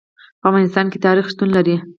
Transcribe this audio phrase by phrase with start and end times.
[0.41, 1.75] په افغانستان کې تاریخ شتون لري.